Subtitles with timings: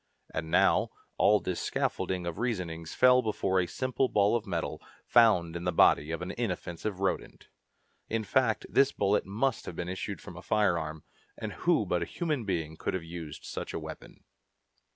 [0.33, 5.55] And now, all this scaffolding of reasonings fell before a simple ball of metal, found
[5.55, 7.49] in the body of an inoffensive rodent!
[8.09, 11.03] In fact, this bullet must have issued from a firearm,
[11.37, 14.23] and who but a human being could have used such a weapon?